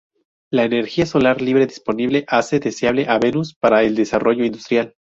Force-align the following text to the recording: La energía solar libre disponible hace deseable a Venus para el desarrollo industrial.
La 0.51 0.63
energía 0.63 1.05
solar 1.05 1.43
libre 1.43 1.67
disponible 1.67 2.25
hace 2.27 2.59
deseable 2.59 3.05
a 3.07 3.19
Venus 3.19 3.53
para 3.53 3.83
el 3.83 3.93
desarrollo 3.93 4.43
industrial. 4.43 4.95